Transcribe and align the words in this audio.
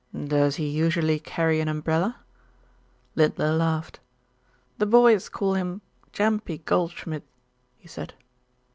"Does 0.17 0.55
he 0.55 0.67
usually 0.67 1.19
carry 1.19 1.59
an 1.59 1.67
umbrella?" 1.67 2.17
Lindler 3.15 3.51
laughed. 3.53 3.99
"The 4.79 4.87
boys 4.87 5.29
call 5.29 5.53
him 5.53 5.81
'Gampy 6.11 6.65
Goldschmidt,'" 6.65 7.21
he 7.77 7.87
said. 7.87 8.15